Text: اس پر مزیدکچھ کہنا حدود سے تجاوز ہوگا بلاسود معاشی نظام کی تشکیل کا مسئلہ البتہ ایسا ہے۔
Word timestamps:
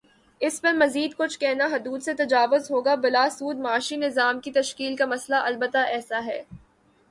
اس 0.41 0.61
پر 0.61 0.73
مزیدکچھ 0.73 1.39
کہنا 1.39 1.65
حدود 1.65 2.03
سے 2.03 2.13
تجاوز 2.13 2.71
ہوگا 2.71 2.95
بلاسود 2.95 3.59
معاشی 3.59 3.95
نظام 3.95 4.39
کی 4.39 4.51
تشکیل 4.51 4.95
کا 4.95 5.05
مسئلہ 5.05 5.35
البتہ 5.35 5.77
ایسا 5.77 6.25
ہے۔ 6.25 6.41